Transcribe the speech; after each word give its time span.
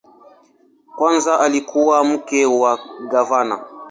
Kwanza 0.95 1.39
alikuwa 1.39 2.03
mke 2.03 2.45
wa 2.45 2.79
gavana. 3.11 3.63